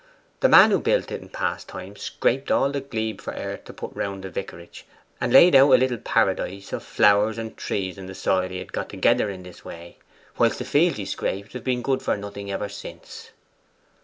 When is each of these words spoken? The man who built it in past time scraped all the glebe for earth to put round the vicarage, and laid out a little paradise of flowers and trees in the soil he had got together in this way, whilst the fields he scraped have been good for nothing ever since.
The 0.39 0.49
man 0.49 0.71
who 0.71 0.79
built 0.79 1.11
it 1.11 1.21
in 1.21 1.29
past 1.29 1.67
time 1.67 1.95
scraped 1.95 2.49
all 2.49 2.71
the 2.71 2.81
glebe 2.81 3.21
for 3.21 3.33
earth 3.33 3.65
to 3.65 3.73
put 3.73 3.95
round 3.95 4.23
the 4.23 4.31
vicarage, 4.31 4.83
and 5.21 5.31
laid 5.31 5.53
out 5.53 5.73
a 5.73 5.77
little 5.77 5.99
paradise 5.99 6.73
of 6.73 6.81
flowers 6.81 7.37
and 7.37 7.55
trees 7.55 7.99
in 7.99 8.07
the 8.07 8.15
soil 8.15 8.49
he 8.49 8.57
had 8.57 8.73
got 8.73 8.89
together 8.89 9.29
in 9.29 9.43
this 9.43 9.63
way, 9.63 9.97
whilst 10.39 10.57
the 10.57 10.65
fields 10.65 10.97
he 10.97 11.05
scraped 11.05 11.53
have 11.53 11.63
been 11.63 11.83
good 11.83 12.01
for 12.01 12.17
nothing 12.17 12.51
ever 12.51 12.67
since. 12.67 13.29